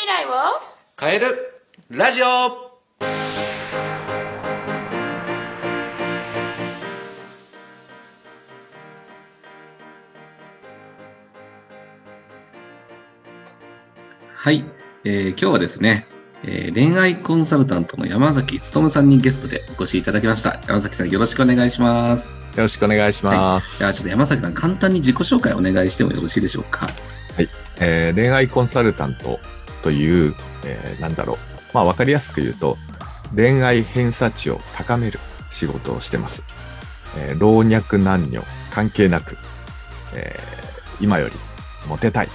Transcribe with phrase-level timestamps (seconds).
[0.00, 0.30] 未来を
[0.98, 1.26] 変える
[1.90, 2.80] ラジオは
[14.50, 14.64] い、
[15.04, 16.06] えー今日はですね、
[16.44, 20.62] えー恋愛コンサルタントの山崎努さんにゲストでお越しいただきました。
[20.66, 22.34] 山崎さんよろしくお願いします。
[22.56, 23.80] よろしくお願いします。
[23.80, 26.86] ではちょっと山崎さん簡単に自己紹介お願いしてもよろしいでしょうか？
[27.82, 29.38] えー恋愛コンサルタント
[29.82, 30.34] という、
[30.64, 31.36] えーなんだろう。
[31.72, 32.76] まあ、わかりやすく言うと、
[33.34, 35.18] 恋愛偏差値を高める
[35.50, 36.42] 仕事をしてます。
[37.16, 39.36] えー老若男女関係なく、
[40.14, 40.60] えー
[41.00, 41.34] 今より
[41.88, 42.30] モテたいっ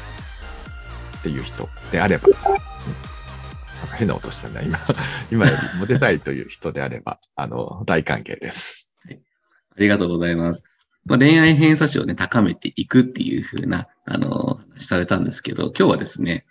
[1.21, 4.79] ていう人であれば、なんか変な音したね、今。
[5.31, 8.91] 今よりモテたいという人であれば、あの、大歓迎です。
[9.07, 10.63] ありがとうございます。
[11.05, 16.45] まあ、恋愛偏差値をね、高めていくっていう風な、あの、されたんですけど、今日はですね、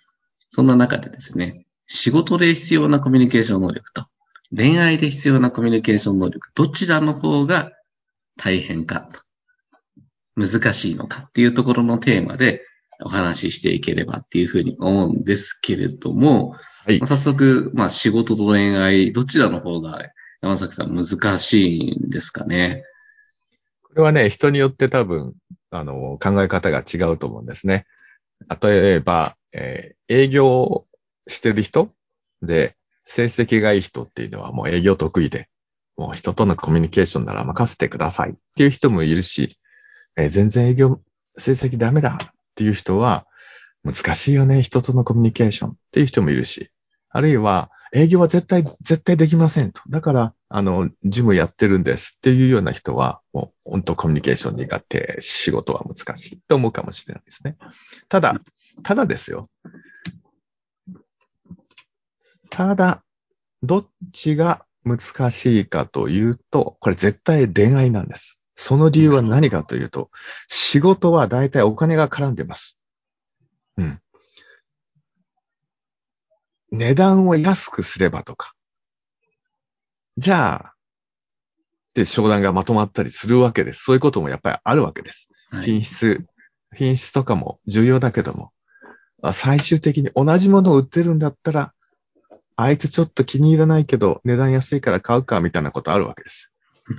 [0.55, 4.07] そんな中でですね、仕事で必要なコミュニケーション能力と、
[4.57, 7.73] 恋愛で必要なコミュニケーション能力、どちらの方が
[8.37, 9.21] 大変かと、
[10.37, 12.65] 難しいのかっていうところのテーマで
[13.05, 20.03] お話ししていければっていうふうに思うんですけれども、はいまあ早速、まあ仕事と恋愛、どちらの方が
[20.41, 22.85] 山崎さん難しいんですかね？
[23.83, 25.35] これはね、人によって多分、
[25.71, 27.87] あの、考え方が違うと思うんですね。
[28.63, 30.85] 例えば、えー営業
[31.29, 31.91] してる人
[32.43, 35.49] で、成績がいい人っていうのはもう営業得意で、
[35.97, 39.59] もう人とのコミュニケーションなら任せてくださいっていう人もいるし、
[40.17, 41.01] えー全然営業
[41.39, 43.27] 成績ダメだっていう人は、
[43.83, 46.71] 難しいよね、人とのコミュニケーションっていう人もいるし、
[47.09, 49.81] あるいは、営業は絶対、絶対できませんと。
[49.89, 57.57] だから、あの、事務やってるんですっていうような人は、もう、本当コミュニケーション苦手、仕事は難しいと思うかもしれないですね。
[58.09, 58.35] ただ、
[58.83, 59.49] ただですよ。
[62.51, 63.05] ただ、
[63.63, 68.41] どっちが難しいかというと、これ絶対恋愛なんです。
[68.57, 70.11] その理由は何かというと、
[70.49, 72.77] 仕事は大体お金が絡んでます。
[73.77, 74.01] うん。
[76.75, 78.55] 値段を安くすればとか。
[80.17, 80.75] じゃあ、
[81.95, 83.85] で、商談がまとまったりするわけです。
[83.85, 85.29] そういうこともやっぱりあるわけです。
[85.51, 85.67] はい。
[85.67, 86.25] 品質、
[86.75, 88.53] 品質とかも重要だけども、
[89.23, 91.73] あ最終的に同じものを売ってるんだったら、
[92.57, 96.53] あいつちょっと気に入らないけど、値段安いから買うか、みたいなことあるわけです。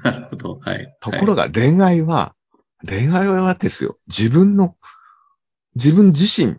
[0.03, 0.59] なるほど。
[0.61, 0.97] はい。
[1.01, 2.33] ところが恋愛は、
[2.87, 4.75] 恋愛はですよ、自分の、
[5.75, 6.57] 自分自身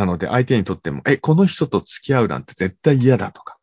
[0.00, 3.58] なので相手にとっても、え、この人と付き合うなんて絶対嫌だとか、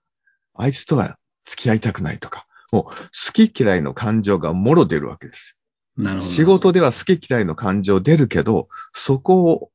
[0.53, 5.58] あいつとは付き合いたくないとか、もう好き嫌いの感情がもろ出るわけです
[5.97, 6.03] よ。
[6.03, 6.31] なるほど。
[6.31, 9.72] 仕事では好き嫌いの感情出るけど、そこを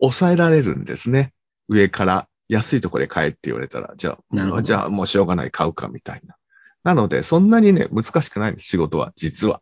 [0.00, 1.32] 抑えられるんですね。
[1.68, 4.16] 上から安いところで買えって言われたら、じゃ
[4.56, 6.36] あ、じゃあもうしょうがない、買うかみたいな。
[6.84, 9.60] なので、そんなにね、難しくないんです、仕事は、実は。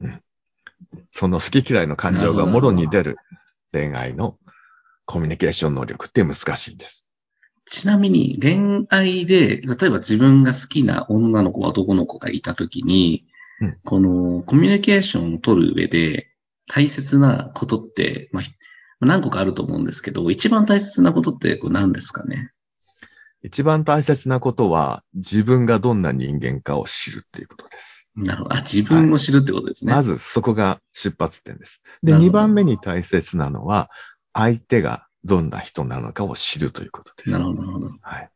[0.00, 0.20] うん、
[1.12, 3.16] その好き嫌いの感情がもろに出る
[3.70, 4.36] 恋愛の
[5.08, 7.06] コミュニケーション能力って難しいんです。
[7.64, 13.24] ちなみに恋愛で、例えば自分が好きな女の子、男の子がいたときに、
[13.60, 16.30] うんこのコミュニケーションを取る上で
[16.68, 18.52] 大切なことって、まあ、ひ
[19.00, 22.52] 何個かあると思うんですけど、一番大切なことって何ですかね？
[23.42, 28.08] 一番大切なことは、自分がどんな人間かを知るっていうことです。
[28.14, 28.56] なるほど。
[28.56, 29.92] あ、自分を知るってことですね。
[29.94, 31.80] まずそこが出発点です。
[32.02, 33.90] で、なるほど2番目に大切なのは、
[34.32, 37.30] 相手がどんな人なのかを知るということです。
[37.30, 37.90] なるほど、なるほど。
[38.00, 38.30] はい。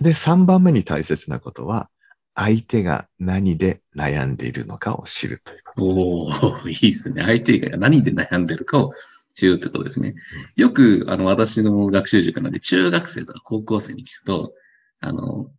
[0.00, 1.90] で、3番目に大切なことは、
[2.34, 6.46] 相手が何で悩んでいるのかを知るということです。
[6.46, 7.22] おー、いいですね。
[7.22, 8.92] 相手が何で悩んでるかを
[9.34, 10.14] 知るってことですね。
[10.56, 14.52] よく、あの、私の学習塾なんで、中学生とか高校生に聞くと、
[15.00, 15.50] あの、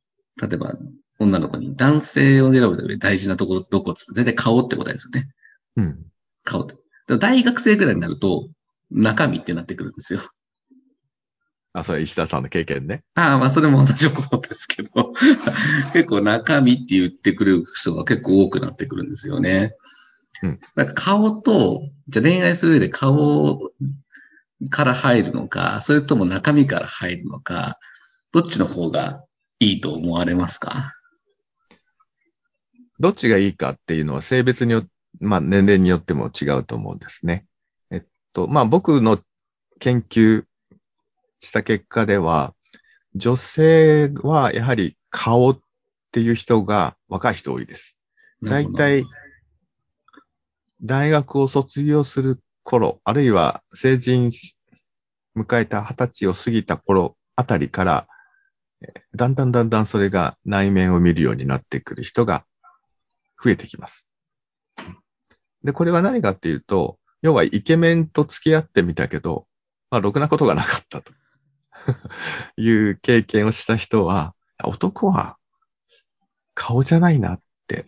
[0.42, 0.78] 例えば、
[1.20, 5.30] 女の子に男性を選ぶ上で大事なところどこって言って、大体顔って答えですよね。
[5.76, 6.06] うん。
[6.46, 6.76] 顔って。
[7.18, 8.48] 大学生ぐらいになると、
[8.92, 10.22] 中身ってなってくるんですよ。
[11.74, 13.04] あ、それ石田さんの経験ね。
[13.16, 15.14] ああ、まあ、それも私もそうですけど、
[15.94, 19.76] 結構中身って言ってくる人が結構多くなってくるんですよね。
[20.42, 20.60] うん。
[20.76, 23.72] なんか顔と、じゃあ恋愛する上で顔
[24.72, 27.78] から入るのか、それとも中身から入るのか、
[28.32, 29.24] どっちの方が
[29.60, 30.94] いいと思われますか？
[33.00, 34.86] どっちがいいかっていうのは性別によ
[35.20, 37.46] まあ年齢によっても違うと思うんですね。
[38.34, 39.20] と、まあ僕の
[39.80, 40.46] 研究
[41.40, 42.54] した結果では、
[43.16, 45.60] 女性はやはり顔っ
[46.12, 47.98] ていう人が若い人多いです。
[48.42, 49.06] 大体、
[50.82, 54.58] 大学を卒業する頃、あるいは成人し
[55.36, 58.08] 迎えた二十歳を過ぎた頃あたりから、
[58.82, 62.46] えーだんだんだんだんそれが内面を見るようになってくる人が
[63.44, 64.08] 増えてきます。
[65.64, 69.48] で、これは何かっていうと、要はイケメンと付き合ってみたけど、
[69.92, 71.14] まあ、ろくなことがなかったと
[72.58, 75.38] いう経験をした人は、男は
[76.54, 77.86] 顔じゃないなって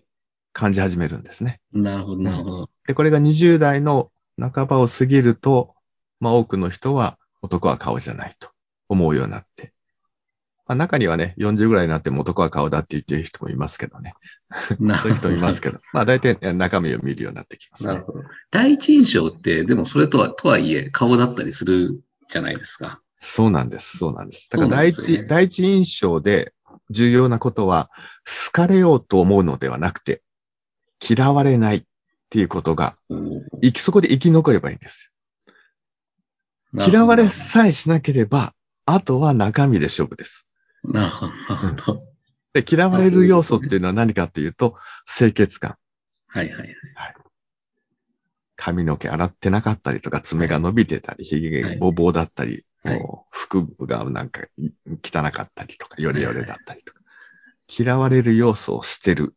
[0.53, 1.59] 感じ始めるんですね。
[1.71, 2.69] なるほど、なるほど。
[2.87, 5.75] で、これが20代の半ばを過ぎると、
[6.19, 8.49] まあ多くの人は男は顔じゃないと
[8.87, 9.73] 思うようになって。
[10.71, 14.13] まあ中にはね、40ぐらいになっても男は顔だって言ってる人もいますけどね。
[14.79, 15.79] なそういう人もいますけど。
[15.91, 17.93] まあ大体え中身を見るようになってきますね。
[17.93, 18.23] なるほど。
[18.51, 23.01] 第一印象って、でもそれとは、とはいえ、顔だったりするじゃないですか。
[23.19, 23.97] そうなんです。
[23.97, 24.49] そうなんです。
[24.49, 26.53] だから第一、ね第一印象で
[26.89, 27.89] 重要なことは、
[28.45, 30.21] 好かれようと思うのではなくて、
[31.05, 31.83] 嫌われないっ
[32.29, 32.95] ていうことが、
[33.61, 35.11] 生き、そこで生き残ればいいんです
[36.73, 36.85] よ。
[36.87, 38.53] 嫌われさえしなければ、
[38.85, 40.47] あとは中身で勝負です。
[40.83, 42.03] なるほど、なるほど。
[42.53, 44.75] で、嫌われる要素っていうのは何かっていうと、
[45.05, 45.77] 清潔感。
[46.27, 47.15] はいはいはい。
[48.55, 54.41] 髪の毛洗ってなかったりとか、爪が伸びてたり、髭はいがボーボーだったり、はい服がなんか
[55.03, 57.01] 汚かったりとか、ヨレヨレだったりとか。
[57.67, 59.35] 嫌われる要素を捨てる。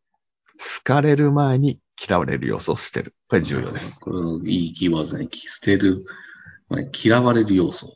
[0.58, 3.14] 好かれる前に嫌われる要素を捨てる。
[3.28, 4.00] これ重要です。。
[4.00, 4.12] こ
[4.42, 5.28] れいいキーワードですね。
[5.32, 6.04] 捨てる、
[6.68, 7.94] まあ嫌われる要素を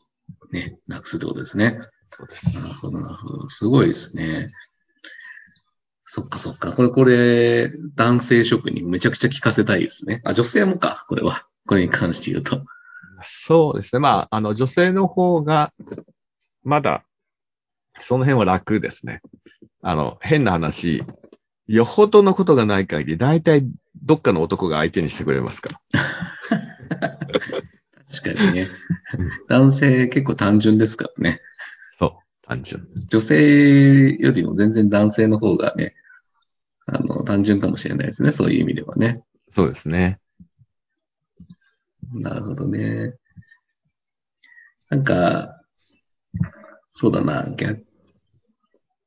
[0.53, 1.81] ね、なくすってことですね。
[2.11, 2.87] そうでなるす。
[2.87, 3.49] ほど、なるほど。
[3.49, 4.53] すごいですね。
[6.05, 6.73] そっかそっか。
[6.73, 10.23] これ、これ、男性職にめちゃくちゃ聞かせたいですね。
[10.25, 11.47] あ、女性もか、これは。
[11.67, 12.65] これに関して言うと。
[13.21, 14.01] そうですね。
[14.01, 15.73] まあ、あの、女性の方が、
[16.63, 17.05] まだ、
[18.01, 19.21] その辺は楽ですね。
[19.83, 21.05] あの、変な話、
[21.67, 23.67] よほどのことがない限り、大体
[24.03, 25.81] どっかの男が相手にしてくれますから。
[28.11, 28.71] 確かにね。
[29.49, 31.43] 男性結構単純ですからね。
[32.49, 32.89] 単純。
[33.09, 35.95] 女性よりも全然男性の方がね、
[36.87, 38.33] あの、単純かもしれないですね。
[38.33, 39.23] そういう意味ではね。
[39.51, 40.19] そうですね。
[42.15, 43.15] なるほどね。
[44.89, 45.61] なんか、
[46.93, 47.85] そうだな、逆、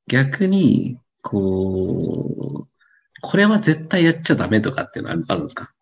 [0.08, 2.68] 逆に、こう、
[3.24, 5.74] これは絶対やっちゃダメとかっていうのはあるんですか？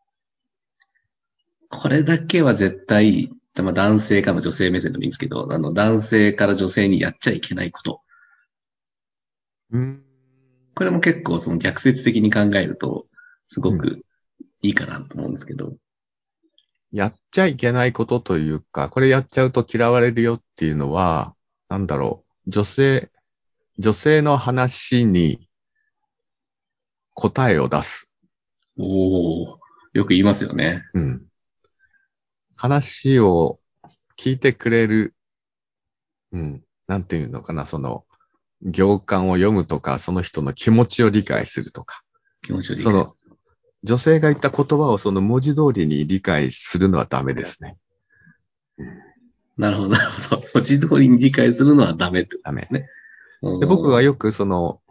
[1.69, 8.01] これだけは絶対、まあ、男性かも女性目線でもいいんですけど、あの、男性から女性にやっちゃいけないこと。
[9.71, 10.03] うん。
[10.75, 13.07] これも結構その逆説的に考えると、
[13.47, 14.01] すごく
[14.61, 15.75] いいかなと思うんですけど。
[16.91, 21.35] やっちゃいけないことというか、これやっちゃうと嫌われるよっていうのは、
[21.67, 23.11] なんだろう、女性、
[23.77, 25.49] 女性の話に
[27.13, 28.09] 答えを出す。
[28.77, 29.59] おお
[29.93, 30.83] よく言いますよね。
[30.93, 31.28] うん。
[32.59, 33.57] 話を
[34.17, 35.15] 聞いてくれる、
[36.33, 38.03] うん、なんていうのかな、その、
[38.61, 42.01] 行間を読むとか、その人の気持ちを理解するとか、
[42.41, 42.81] 気持ちより。
[42.81, 43.15] その、
[43.85, 47.77] 女性が言った言葉をその文字通りに理解するのはダメですね。
[49.55, 50.43] なるほど、なるほど。
[50.55, 52.89] 文字通りに理解するのはダメってことダメですね。
[53.61, 54.81] で僕がよよくその、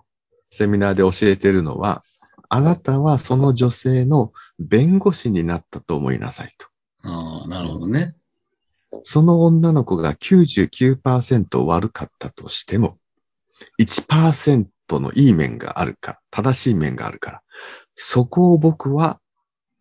[0.48, 2.02] セミナーで教えてるのは、
[2.48, 6.68] あなたはその女性の弁護士になったと思いなさいと。
[7.02, 8.14] ああ、なるほどね。
[9.04, 12.98] その女の子が99%悪かったとしても、
[13.78, 17.42] 1%のいい面があるから、正しい面があるから、
[17.94, 19.20] そこを僕は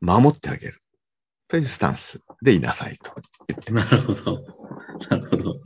[0.01, 0.81] 守ってあげる。
[1.47, 3.13] というスタンスでいなさいと
[3.47, 3.95] 言ってまなす。
[3.95, 4.41] るほど。
[5.09, 5.61] なるほど。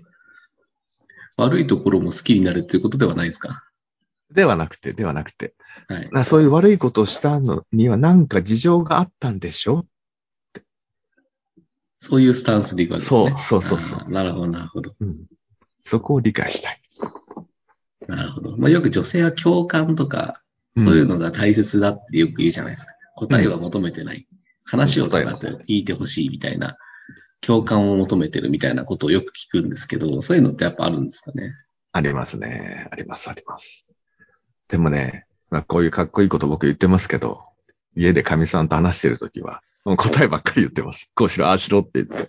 [1.37, 3.63] 悪いところも好きになるっていうことではないですか？
[4.31, 5.55] ではなくて、ではなくて、
[5.87, 6.09] はい。
[6.11, 9.87] なそういう悪いことをしたのには何か事情があったんでしょ？
[12.03, 13.29] そういうスタンスでいくわけですね。
[13.37, 14.93] そうそうそうそうなるほど、なるほど。
[14.99, 15.27] うん。
[15.83, 16.81] そこを理解したい。
[18.07, 18.57] なるほど。
[18.57, 20.41] まあ、よく女性は共感とか、
[20.75, 22.93] うんそういうのが大切だってよく言うじゃないですか。
[23.17, 24.25] 答えは求めてない。
[24.63, 26.77] 話をただこう聞いてほしいみたいな、
[27.41, 31.55] 共感を求めてるみたいなことをよく聞くんですけど、そういうのってやっぱあるんですかね？
[31.91, 32.87] ありますね。
[32.89, 33.85] あります、あります。
[34.69, 37.41] でもね、まあ、こういうかっこいいこと僕言ってますけど、
[37.97, 41.09] 家で神さんと話してるときは、もう答えばっかり言ってます。
[41.15, 42.27] こうしろ、ああしろって言って。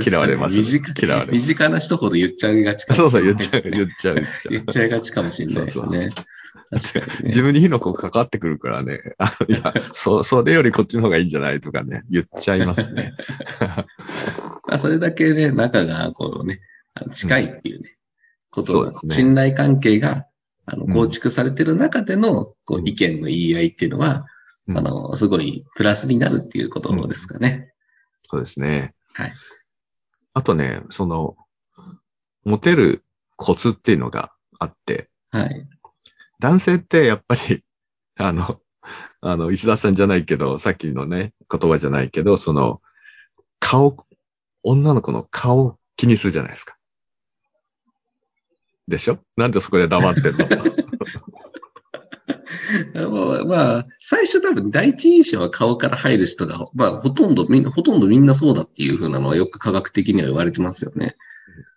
[0.08, 6.08] 嫌われます身近嫌われます身近な人ほど言っちゃいがちかそうそう、もしれ言っないちゃう、言っちゃう、言っちゃ 言っちゃいがちかもしれないですね。
[6.70, 7.22] 確かにう。
[7.22, 7.24] ね。
[7.24, 9.00] 自分に火の粉かかってくるからね。
[9.18, 13.12] あいや、 そ、それよりこっちの方がいいんじゃないとかね、言っちゃいますね。
[14.66, 16.60] まあ、それだけね、仲が、こうね、
[17.12, 17.96] 近いっていうね、
[18.56, 20.26] うですね信頼関係が、
[20.66, 24.24] あの、うん構築されてる中での、こう、うん意見の言い合いっていうのは、うん
[24.68, 27.72] あの、すごいプラスになるっていうことですかね。
[28.30, 28.94] そうですね。
[29.12, 29.32] はい。
[30.32, 31.36] あとね、その、
[32.44, 33.04] モテる
[33.36, 35.68] コツっていうのがあって、はい。
[36.40, 37.64] 男性ってやっぱり、
[38.16, 38.60] あの、
[39.20, 42.80] あの、石田さんじゃないけど、さっきのね、言葉じゃないけど、その、
[43.60, 44.06] 顔、
[44.62, 46.76] 女の子の顔を気にするじゃないですか。
[48.88, 49.18] でしょ？
[49.36, 50.46] なんでそこで黙ってんの？
[53.44, 61.16] まあ、まあ、最初多分第一印象は顔から入る人が、まあ、ほとんどみんな、ほとんどみんなそうだっていう風なのはよく科学的には言われてますよね。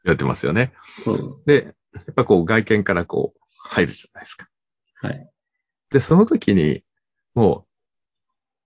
[0.03, 0.73] やってますよね。
[1.03, 1.43] そう。
[1.45, 4.47] で、やっぱこう外見からこう入るじゃないですか。
[4.95, 5.29] はい。
[5.89, 6.83] で、その時に、
[7.33, 7.65] も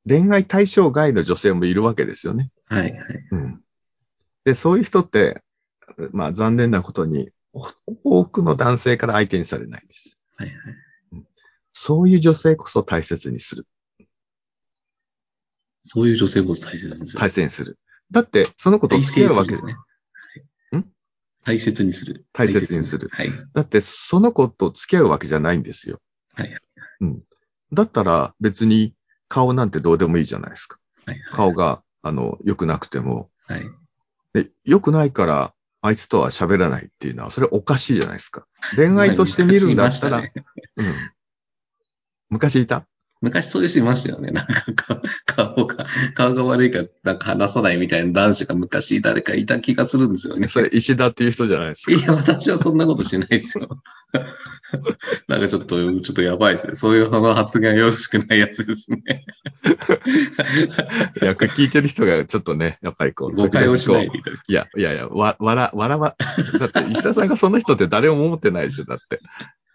[0.06, 2.52] う、恋愛対象外の女性もいるわけですよね。
[2.66, 2.94] はい、はい。
[3.32, 3.62] うん。
[4.46, 5.42] で、そういう人って、
[6.12, 7.68] まあ残念なことに、お
[8.22, 10.18] 多くの男性から相手にされないんです。
[10.38, 10.58] はい、はい。
[11.84, 13.66] そういう女性こそ大切にする。
[15.82, 17.20] そういう女性こそ大切にする。
[17.20, 17.80] 大切にする。
[18.12, 19.78] だって、その子と大付き合うわけ切です
[21.44, 22.28] 大切にする。
[22.34, 23.32] 大切にするはい。
[23.56, 26.00] だって、その子と付き合うわけじゃないんですよ。
[26.36, 26.56] はい。
[27.00, 27.24] うん。
[27.74, 28.94] だったら、別に
[29.28, 30.78] 顔なんてどうでもいいじゃないですか。
[31.08, 31.20] はい。
[31.32, 33.32] 顔が、あの、良くなくても。
[33.48, 33.64] はい。
[34.34, 38.46] で、良くないから、あいつとは喋らないっていうのは、それおかしいじゃないですか。
[38.76, 40.94] 恋愛として見るんだったら、うん。
[42.32, 42.88] 昔いた？
[43.22, 44.32] 昔そういう人いましたよね。
[44.32, 45.86] なんかか顔が、
[46.16, 50.48] 顔が悪いから、なんか話さないみたいな男子が昔誰かいた気がするんですよね。
[50.48, 51.92] それ石田っていう人じゃないですか？
[51.92, 53.70] いや、私はそんなことしないですよ。
[55.30, 56.74] なんかちょっと、ちょっとやばいですね。
[56.74, 58.98] そういう発言はよろしくないやつですね。
[61.22, 66.16] いや、聞いてる人がちょっとね、やっぱりこう、誤解をしないこでいただきういや、いやいや、わ、わら、わらわ、
[66.60, 69.20] だって石田さんがそんな人って誰も思ってないですよ、だって。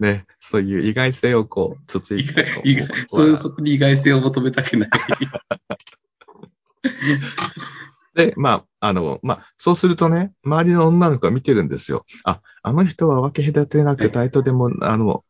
[0.01, 4.91] ね、そういう意外性をこう、つつい意て意外そういう、そこに意外性を求めたくない。
[8.15, 12.07] で、まあ、あの、まあ、そうするとね、周りの女の子が見てるんですよ。
[12.25, 15.25] あ、あの人は分け隔てなくはい対等でも、あの、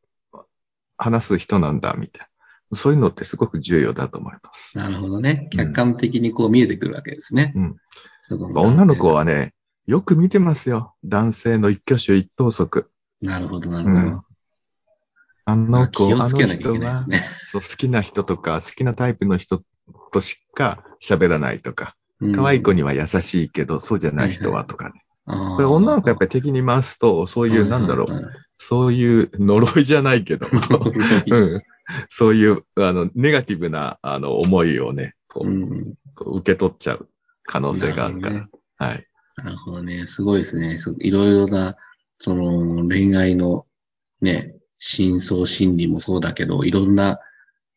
[0.96, 2.26] 話す人なんだ、みたい
[2.70, 2.76] な。
[2.76, 4.76] そういうのってすごく重要だと思います。
[4.76, 5.49] なるほどね。
[5.52, 7.52] 客観的にこう見えてくるわけですね。
[7.54, 7.76] うん
[8.28, 9.54] 女の子はね、
[9.87, 10.96] よく見てますよ。
[11.04, 12.90] 男性の一挙手一投足。
[13.23, 14.00] なるほど、なるほど。
[14.00, 14.25] うん
[15.46, 17.28] あまあの子、気をあのつけなきゃいけ人はないです、ね。
[17.44, 19.62] そう、好きな人とか、好きなタイプの人
[20.12, 21.96] としか喋らないとか、
[22.34, 25.02] 可愛い子には優しいけど、そうじゃない人はとかね。
[25.26, 28.06] ここれ女の子やっぱり敵に回すと、そういう、なんだろう、
[28.58, 30.46] そういう呪いじゃないけど、
[31.30, 31.62] うん、
[32.08, 35.94] そういう、あの、ネガティブな、あの、思いをね、こう、うん。
[36.16, 37.08] こう受け取っちゃう
[37.44, 38.36] 可能性があるから。
[38.36, 39.06] なるはい。
[39.36, 40.06] なるほどね。
[40.06, 40.76] すごいですね。
[40.98, 41.76] いろいろな、
[42.18, 43.66] その恋愛の
[44.20, 47.18] ね、真相心理もそうだけど、いろんな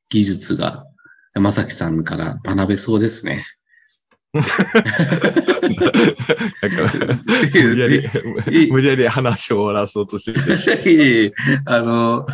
[0.10, 0.86] 技術が
[1.34, 3.46] 山崎さんから学べそうですね。
[4.32, 4.51] だか
[6.82, 6.91] ら、
[7.63, 11.34] 無理やり、無理やり話を終わらそうとしてる
[11.65, 12.27] あの、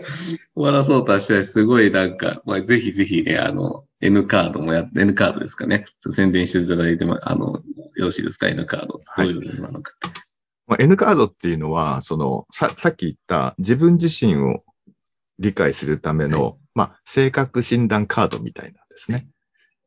[0.56, 5.84] 終わらそうとはしてないすごいなんか、まあ、ぜひぜひね、あの、N カードもや、N カードですかね。
[6.10, 7.62] 宣伝していただいても、あの、
[7.96, 9.02] よろしいですか ?N カード。
[9.18, 9.92] どういうものなのか。
[10.72, 14.64] まあ N カードっていうのは、その、さ、さっき言った自分自身を
[15.38, 19.28] 理解するための、まあ、性格診断カードみたいなんですね。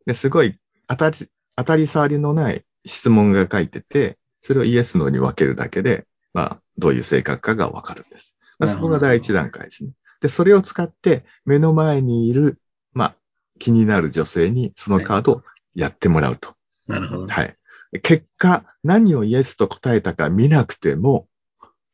[0.06, 1.18] で、すごい当たり、
[1.56, 8.38] 当たり障りのない質問が書いてて、それをイエス、ノーに分けるだけで、まあ、どういう性格かがわかるんです。
[8.60, 9.94] まあ、そこが第一段階ですね。
[10.22, 12.60] で、それを使って、目の前にいる、
[12.94, 13.15] まあ、
[13.58, 16.54] 気になる女性にそのカードをやってもらうと。
[16.88, 17.25] なるほど。
[17.25, 17.58] はい。
[17.99, 21.27] 結果、何をイエスと答えたか見なくても、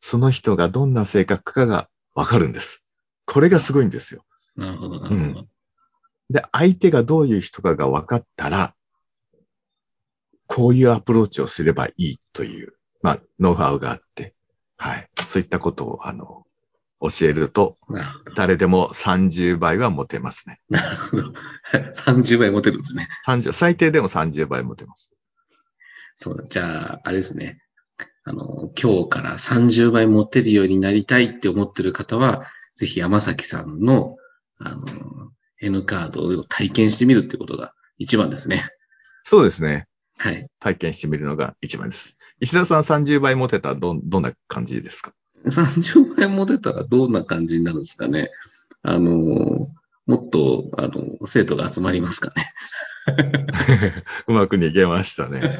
[0.00, 2.84] その人がどんな性格かがわかるんです。
[3.26, 4.24] これがすごいんですよ。
[4.56, 5.46] なるほど、なるほど。
[6.30, 8.74] で、相手がどういう人かが分かったら、
[10.46, 14.34] こういうアプローチをすればいいという、まあ、ノウハウがあって、
[14.76, 15.08] はい。
[15.24, 16.44] そういったことを、あの、
[17.00, 17.78] 教えると。
[18.36, 20.60] 誰でも30倍は持てますね。
[20.68, 21.32] なるほど。
[21.94, 23.08] 30倍持てるんですね。
[23.26, 25.12] 30、最低でも30倍持てます。
[26.16, 26.44] そうだ。
[26.48, 27.58] じゃあ、あれですね。
[28.24, 34.16] あの、今日から30倍持てるようになりたいって思ってる方は、ぜひ山崎さんの、
[34.58, 34.84] あの、
[35.60, 38.64] N カードを体験してみるってことが一番ですね。
[39.24, 39.86] そうですね。
[40.18, 40.46] はい。
[40.60, 42.18] 体験してみるのが一番です。
[42.40, 45.12] 石田さん30倍持てたらどん、どんな感じですか
[45.46, 48.30] ？30倍持てたらどんな感じになるんですかね。
[48.82, 49.68] あの、
[50.06, 52.52] もっと、あの、生徒が集まりますかね。
[54.28, 55.42] うまく逃げましたね。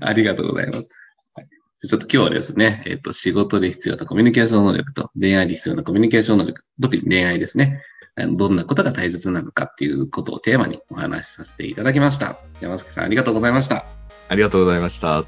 [0.00, 0.88] ありがとうございます。
[1.34, 1.48] はい
[1.86, 7.82] ちょっと今日はですね、えっ、と、仕事で必要なコミュニケーション能力と恋愛で必要なコミュニケーション能力、特に恋愛ですね。
[8.16, 12.38] どんなことが大切なのかっていうことをテーマにお話しさせていただきました。
[12.60, 13.84] 山崎さんありがとうございました。
[14.28, 15.24] ありがとうございました。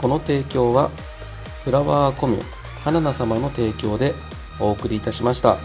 [0.00, 0.90] この提供は
[1.64, 2.42] フラワーコミュ
[2.84, 4.14] 花菜様の提供で
[4.60, 5.58] お送りいたしました。